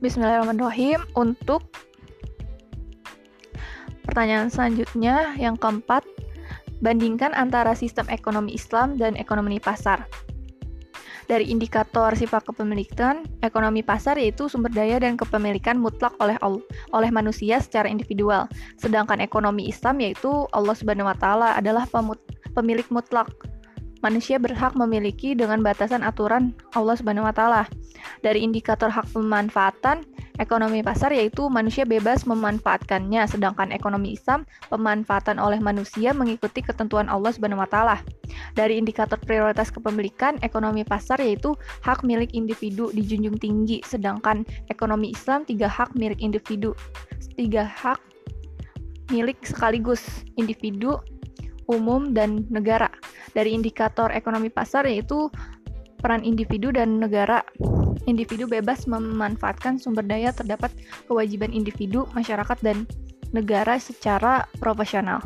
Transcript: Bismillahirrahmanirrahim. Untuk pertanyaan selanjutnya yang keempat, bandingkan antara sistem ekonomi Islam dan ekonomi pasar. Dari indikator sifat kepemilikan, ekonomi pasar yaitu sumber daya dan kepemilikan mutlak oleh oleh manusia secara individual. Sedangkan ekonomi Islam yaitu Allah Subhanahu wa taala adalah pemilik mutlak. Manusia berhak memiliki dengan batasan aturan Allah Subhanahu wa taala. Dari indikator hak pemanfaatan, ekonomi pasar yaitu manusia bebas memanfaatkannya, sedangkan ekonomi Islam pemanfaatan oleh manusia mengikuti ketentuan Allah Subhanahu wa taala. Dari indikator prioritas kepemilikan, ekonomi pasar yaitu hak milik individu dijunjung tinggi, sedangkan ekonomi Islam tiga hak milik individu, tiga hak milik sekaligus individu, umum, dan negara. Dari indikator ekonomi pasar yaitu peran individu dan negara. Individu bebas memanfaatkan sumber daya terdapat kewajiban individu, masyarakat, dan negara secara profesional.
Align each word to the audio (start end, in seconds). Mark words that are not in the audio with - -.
Bismillahirrahmanirrahim. 0.00 1.04
Untuk 1.12 1.60
pertanyaan 4.08 4.48
selanjutnya 4.48 5.36
yang 5.36 5.60
keempat, 5.60 6.08
bandingkan 6.80 7.36
antara 7.36 7.76
sistem 7.76 8.08
ekonomi 8.08 8.56
Islam 8.56 8.96
dan 8.96 9.12
ekonomi 9.20 9.60
pasar. 9.60 10.08
Dari 11.28 11.52
indikator 11.52 12.16
sifat 12.16 12.48
kepemilikan, 12.48 13.28
ekonomi 13.44 13.84
pasar 13.84 14.16
yaitu 14.16 14.48
sumber 14.48 14.72
daya 14.72 14.96
dan 15.04 15.20
kepemilikan 15.20 15.76
mutlak 15.76 16.16
oleh 16.16 16.40
oleh 16.96 17.10
manusia 17.12 17.60
secara 17.60 17.84
individual. 17.84 18.48
Sedangkan 18.80 19.20
ekonomi 19.20 19.68
Islam 19.68 20.00
yaitu 20.00 20.48
Allah 20.56 20.72
Subhanahu 20.72 21.12
wa 21.12 21.16
taala 21.20 21.60
adalah 21.60 21.84
pemilik 22.56 22.88
mutlak. 22.88 23.28
Manusia 24.00 24.40
berhak 24.40 24.72
memiliki 24.80 25.36
dengan 25.36 25.60
batasan 25.60 26.00
aturan 26.00 26.56
Allah 26.72 26.96
Subhanahu 26.96 27.28
wa 27.28 27.34
taala. 27.36 27.68
Dari 28.24 28.40
indikator 28.40 28.88
hak 28.88 29.12
pemanfaatan, 29.12 30.08
ekonomi 30.40 30.80
pasar 30.80 31.12
yaitu 31.12 31.52
manusia 31.52 31.84
bebas 31.84 32.24
memanfaatkannya, 32.24 33.28
sedangkan 33.28 33.68
ekonomi 33.76 34.16
Islam 34.16 34.48
pemanfaatan 34.72 35.36
oleh 35.36 35.60
manusia 35.60 36.16
mengikuti 36.16 36.64
ketentuan 36.64 37.12
Allah 37.12 37.28
Subhanahu 37.36 37.60
wa 37.60 37.68
taala. 37.68 38.00
Dari 38.56 38.80
indikator 38.80 39.20
prioritas 39.20 39.68
kepemilikan, 39.68 40.40
ekonomi 40.40 40.80
pasar 40.80 41.20
yaitu 41.20 41.52
hak 41.84 42.00
milik 42.00 42.32
individu 42.32 42.88
dijunjung 42.96 43.36
tinggi, 43.36 43.84
sedangkan 43.84 44.48
ekonomi 44.72 45.12
Islam 45.12 45.44
tiga 45.44 45.68
hak 45.68 45.92
milik 45.92 46.24
individu, 46.24 46.72
tiga 47.36 47.68
hak 47.68 48.00
milik 49.12 49.36
sekaligus 49.44 50.24
individu, 50.38 50.96
umum, 51.70 52.10
dan 52.12 52.44
negara. 52.50 52.90
Dari 53.32 53.54
indikator 53.54 54.10
ekonomi 54.10 54.50
pasar 54.50 54.84
yaitu 54.90 55.30
peran 56.00 56.24
individu 56.26 56.74
dan 56.74 56.98
negara. 56.98 57.44
Individu 58.08 58.48
bebas 58.48 58.88
memanfaatkan 58.88 59.76
sumber 59.76 60.02
daya 60.02 60.32
terdapat 60.32 60.72
kewajiban 61.06 61.52
individu, 61.52 62.08
masyarakat, 62.16 62.58
dan 62.64 62.88
negara 63.30 63.78
secara 63.78 64.48
profesional. 64.58 65.22